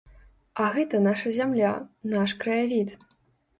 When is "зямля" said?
1.37-1.75